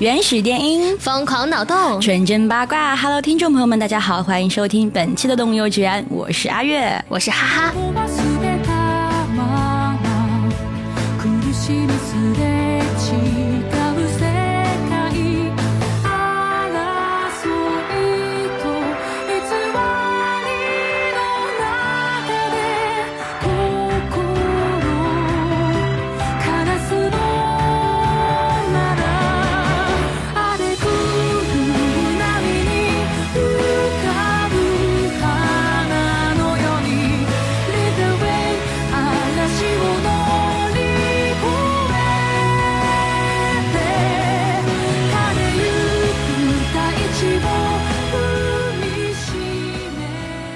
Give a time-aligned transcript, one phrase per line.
[0.00, 2.96] 原始电音，疯狂脑洞，纯真八卦。
[2.96, 8.39] Hello，听众朋友们，大家好，欢迎收听本期的动物幼稚园，我是阿月，我是哈哈。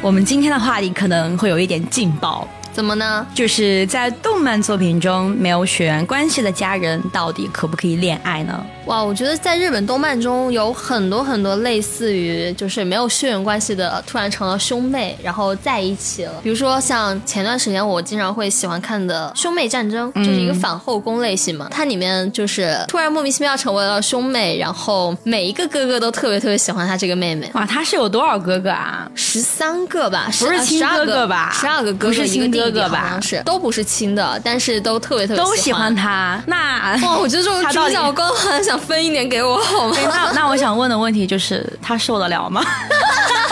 [0.05, 2.47] 我们今天的话题可能会有一点劲爆。
[2.71, 3.27] 怎么呢？
[3.35, 8.63] 就是在动漫作品中没有血缘关系的家人，到底可不可以恋爱呢？
[8.87, 16.33] 哇，我觉得在日本动漫中有很多很多类似于就是没有血缘关系的，突然成了兄妹，然后在一起了。
[16.43, 21.69] 比如说像前段时间我经常会喜欢看的《兄妹战争》，就是一个反后宫类型嘛。
[21.71, 27.51] 它里面就是突然莫名其妙成为了兄妹，然后每一个哥哥都特别特别喜欢他这个妹妹。
[27.55, 29.11] 哇，他是有多少哥哥啊？
[29.15, 30.27] 十三个吧？
[30.39, 31.51] 不是亲哥哥吧？
[31.59, 33.01] 十二个哥哥，不是亲哥哥吧？
[33.01, 36.43] 好像是都不是亲的，但是都特别特别都喜欢他。
[36.47, 39.97] 那哇，我觉得这种主角光环想分一点给我好吗？
[40.09, 42.63] 那那我想问的问题就是，他受得了吗？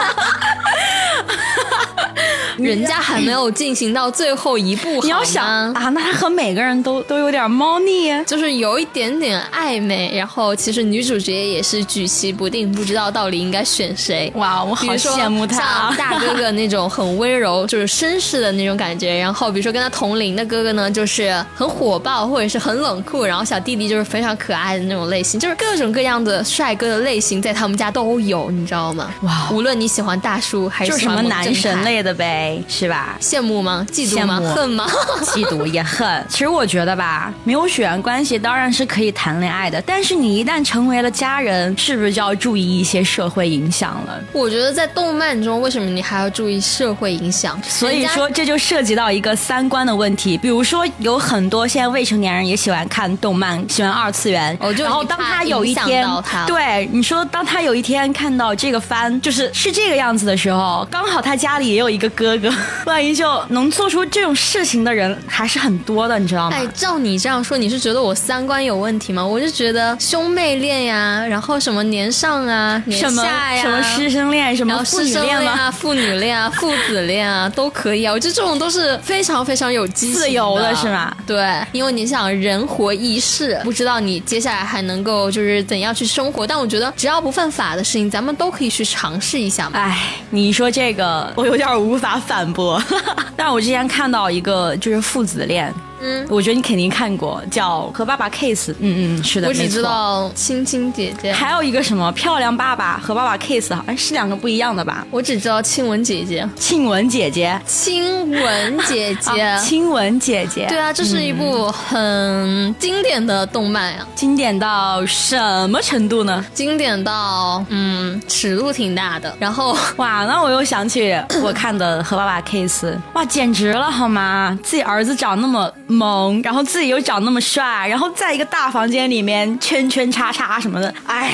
[2.63, 10.13] 人家还没有进行到最后一步，你要想啊，那他和每个人都都有点猫腻，就是有一点点暧昧。
[10.17, 14.31] 然后其实女主角也是举棋不定，不知道到底应该选谁。
[14.37, 19.19] 哇，我好羡慕他，像大哥哥那种很温柔， 就是绅士的那种感觉。
[19.19, 23.25] 然后比如说跟他同龄的哥哥呢，就是很火爆或者是很冷酷。
[23.25, 29.13] 然后小弟弟就是非常可爱的那种类型，就是各种各样的帅哥的类型在他们家都有，你知道吗？
[29.23, 32.52] 哇，无论你喜欢大叔还是什么男神类的呗。
[32.69, 33.17] 是吧？
[33.21, 33.87] 羡慕吗？
[33.93, 34.41] 嫉妒吗？
[34.55, 34.87] 恨吗？
[35.23, 36.03] 嫉妒也恨。
[36.29, 44.21] 其实我觉得吧，没有血缘关系当然是可以谈恋爱的，但是你一旦成为了家人，是不是就要注意一些社会影响了？
[44.33, 47.61] 我觉得在动漫中，为什么你还要注意社会影响？
[47.63, 50.37] 所以说这就涉及到一个三观的问题。
[50.39, 54.57] 比如说，有很多现在未成年人也喜欢看动漫，喜欢二次元。
[54.61, 56.07] 哦，然后当他有一天，
[56.47, 62.53] 对你说，当他有一天看到这个番就是是这个样子的时候，刚好他家里也有一个哥哥。
[62.85, 66.57] 万一就能做出这种事情的人还是很多的，你知道吗？
[66.57, 69.25] 哎，照你这样说，你是觉得我三观有问题吗？
[69.25, 78.13] 我就觉得兄妹恋呀，然后什么年上啊、年下呀，什么师生恋、什么父女恋啊、父女恋啊、 父子恋啊，都可以啊。
[78.13, 81.15] 我觉得这种都是非常非常有激自由的，是吗？
[81.27, 86.47] 对，因为你想人活一世，不知道你接下来还能够就是怎样去生活。
[86.47, 89.79] 但我觉得只要不犯法的事情，咱们都可以去尝试一下嘛。
[89.79, 89.99] 哎，
[90.31, 92.83] 你说这个，我有点无法反驳。
[93.37, 95.73] 但我之前看到一个就是父子恋。
[96.03, 98.71] 嗯，我觉得你肯定看过，叫《和爸爸 kiss》。
[98.81, 105.07] 嗯嗯，是的，我只知道亲亲姐姐，还有一个什么漂亮爸爸和爸爸 kiss，好像是两个不一样的吧？
[105.11, 110.67] 我只知道亲吻姐姐，亲吻姐姐，亲吻姐姐， 亲吻姐姐。
[110.69, 115.39] 对啊，这是一部很经典的动漫啊，经典到什
[115.71, 116.45] 么程度呢？
[116.53, 119.33] 经典到嗯，尺度挺大的。
[119.39, 122.85] 然后 哇，那我又想起我看的《和爸爸 kiss》，
[123.15, 124.59] 哇，简直了好吗？
[124.65, 125.73] 自己儿子长那么。
[125.93, 131.31] 萌，然后自己又长那么帅，然后在一个大房间里面圈圈叉叉什么的，哎。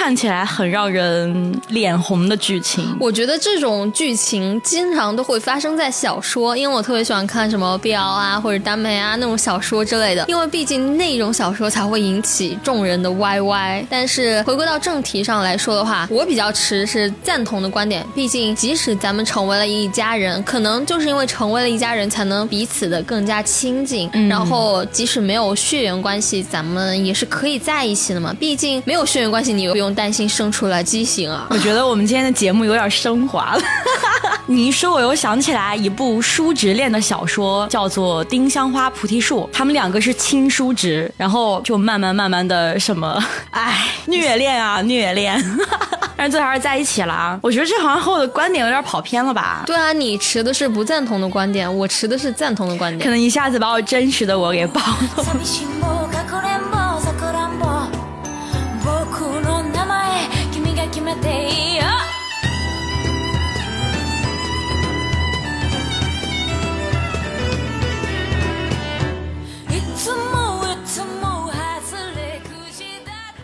[0.00, 13.84] 看起来很让人脸红的剧情，我觉得这种剧情经常都会发生在小说，因为我特别喜欢看什么 BL 啊或者耽美啊那种小说之类的，因为毕竟那种小说才会引起众人的 YY。
[13.90, 24.10] 但是回归到正题上来说的话，我比较持是赞同的观点，毕竟即使咱们成为了一家人，可能就是因为成为了一家人，才能彼此的更加亲近。
[24.30, 28.34] 然后即使没有血缘关系，咱们也是可以在一起的嘛。
[28.40, 29.89] 毕竟没有血缘关系，你又不用。
[29.90, 31.48] 用担心生出来畸形啊！
[31.50, 33.62] 我觉得我们今天的节目有点升华了。
[34.46, 43.20] 你一说，我又想起来一部叔侄恋的小说，叫做《丁香花菩提树》，他们两个是亲叔侄，然后就慢慢慢慢的什么，
[43.50, 45.42] 哎，虐恋啊，虐恋，
[46.16, 47.38] 但是最后还是在一起了啊。
[47.42, 49.64] 我觉得这好像和我的观点有点跑偏了吧？
[49.66, 54.80] 对啊，你持的是不赞同的观点，我持的是赞同的观点，可能一下子把我真实的我给暴
[55.16, 55.24] 露。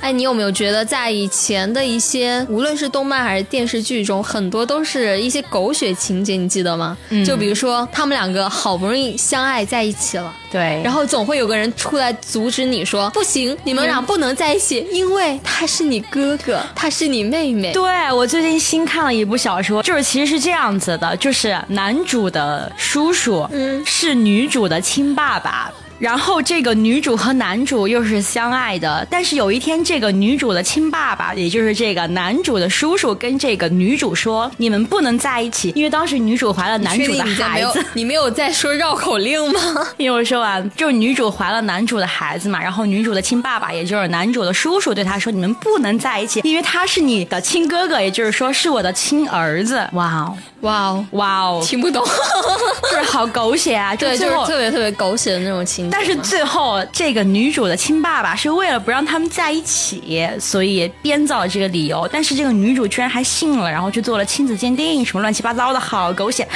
[0.06, 6.96] 哎，你有没有觉得在以前的一些，无论是动漫还是电视剧中，很多都是一些狗血情节，你记得吗？
[7.08, 17.72] 嗯，就比如说他们两个好不容易相爱在一起了，对，然后总会有个人出来阻止你说，不行，你们俩不能在一起，因为他是你哥哥，他是你妹妹。
[17.72, 25.68] 对我最近新看了一部小说，就是其实是这样子的，就是男主的叔叔，嗯，是女主的亲爸爸。
[25.98, 37.82] 然后这个女主和男主又是相爱的，但是有一天，这个女主的亲爸爸，也就是这个男主的叔叔，跟这个女主说：“你们不能在一起，因为当时女主怀了男主的孩子。
[37.94, 39.60] ”你没有在说绕口令吗？
[39.96, 52.04] 因为我说完，就是女主怀了男主的孩子嘛，然后女主的亲爸爸，也就是男主的叔叔，对她说：“你们不能在一起，因为他是你的亲哥哥，也就是说是我的亲儿子。”哇哦，哇哦，哇哦，听不懂，
[52.90, 53.94] 就是好狗血啊！
[53.94, 55.88] 对，就是特别特别狗血的那种情。
[55.88, 62.08] 但是最后，这个女主的亲爸爸是为了不让他们在一起，所以编造了这个理由。
[62.12, 66.46] 但是这个女主居然还信了，然后去做了亲子鉴定，什么乱七八糟的，好狗血。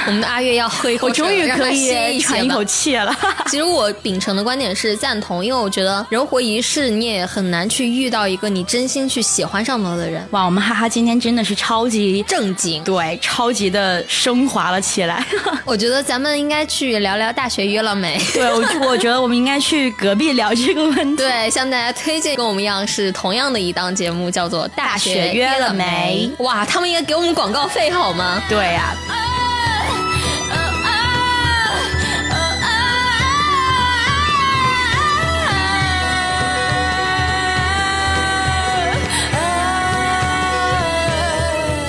[0.06, 3.14] 我们的阿月要喝一口，我终于可以喘一口气了。
[3.46, 10.26] 其实我秉承的观点是赞同，因为我觉得人活一世，你也很难去遇到一个你真心去喜欢上的人。
[10.30, 15.24] 哇，我们哈哈今天真的是超级正经，对，超级的升华了起来。
[15.64, 18.20] 我觉得咱们应该去聊聊大学约了没？
[18.32, 21.22] 对，我我觉得我们应该去隔壁聊这个问题。
[21.22, 26.30] 对，向大家推荐跟我们一样是同样的一档节目，叫做《大学约了没》。
[26.42, 28.42] 哇，他们应该给我们广告费好吗？
[28.48, 28.94] 对呀。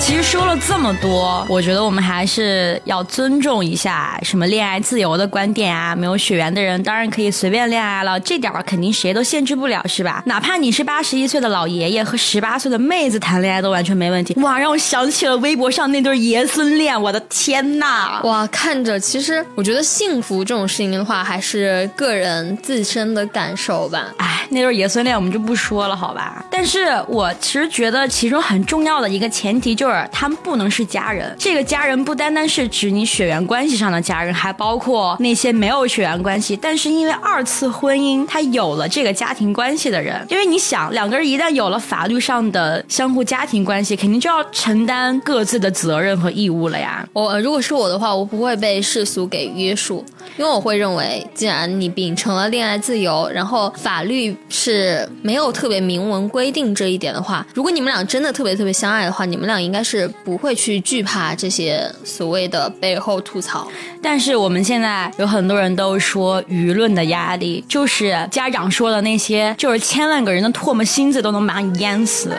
[0.03, 5.95] 其实说了这么多，我觉得我们还是要尊重一下什么恋爱自由的观点啊。
[5.95, 10.24] 没有血缘的人当然可以随便恋爱了，这点儿肯定谁都限制不了，是吧？
[10.25, 14.33] 哪怕你是八十一岁的老爷爷和十八岁的妹子谈恋爱都完全没问题。
[14.42, 18.19] 哇，让我想起了微博上那对爷孙恋，我的天呐！
[18.24, 24.07] 哇，看着其实我觉得幸福这种事情的话，还是个人自身的感受吧。
[24.18, 26.45] 哎，那对爷孙恋我们就不说了，好吧？
[26.51, 30.07] 但是我其实觉得其中很重要的一个前提就是。
[30.12, 40.24] 他们不能是家人，这个家人不单单是指你血缘关系上的家人，还包括那些没有血缘关系，但是因为二次婚姻他有了这个家庭关系的人。
[40.30, 47.07] 因为你想，两个人一旦有了法律上的相互家庭关系，肯定就要承担各自的责任和义务了呀。
[47.13, 50.06] 我如果是我的话，我不会被世俗给约束，
[50.38, 63.68] 因为我会认为，既然你秉承了恋爱自由，然后法律是没有特别明文规定这一点的话如果你们俩真的特别特别相爱的话你们俩应该是不会去惧怕这些所谓的背后吐槽。
[64.02, 72.31] 但是我们现在有很多人都说舆论的压力就是家长说的那些就是千万个人的唾沫星子都能把你淹死。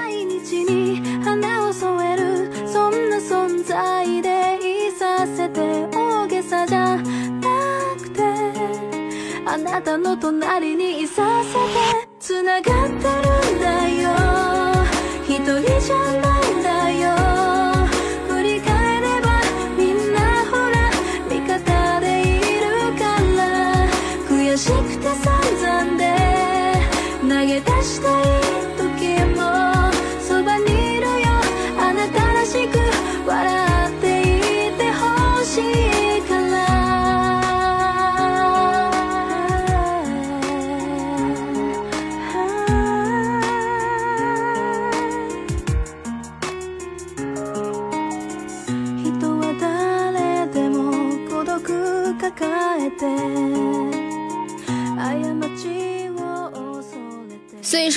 [12.32, 12.86] 繋がってる
[13.56, 14.08] んだよ。
[15.28, 16.21] 一人じゃ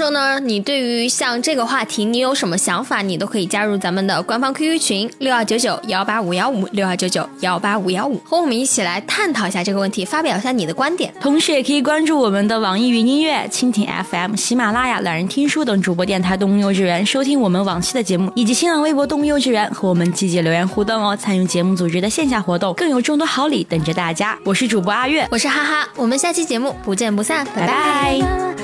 [0.06, 11.12] 说呢，你对于像这个话题，你有什么想法，你都可以加入咱们的官方 QQ 群六二九九幺八五幺五六二九九幺八五幺五，和我们一起来探讨一下这个问题，发表一下你的观点。
[11.20, 21.18] 同时也可以关注我们的网易云音乐、蜻蜓 FM、喜马拉雅、懒人听书等主播电台动物幼稚园，收听我们往期的节目，以及新浪微博动物幼稚园和我们积极留言互动哦。
[21.18, 24.38] 参与节目组织的线下活动，更有众多好礼等着大家。
[24.44, 28.55] 我是主播阿月，我是哈哈，我们下期节目不见不散，拜拜拜。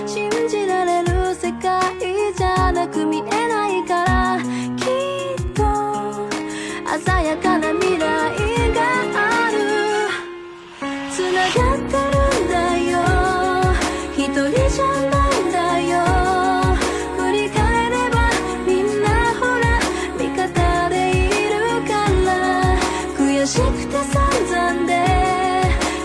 [23.42, 25.04] 悔しくて散々で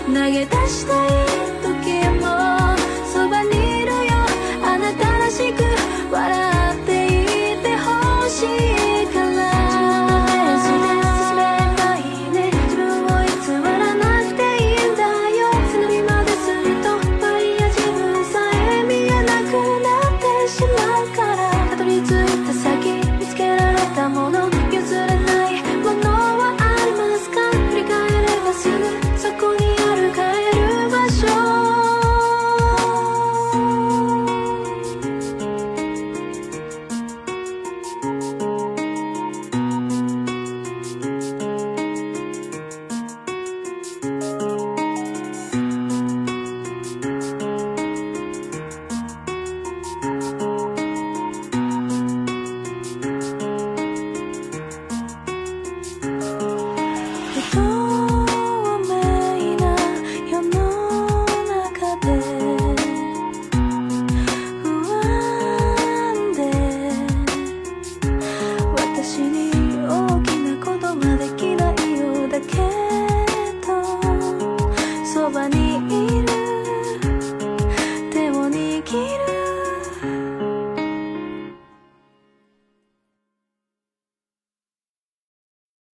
[0.07, 1.26] 投げ出したい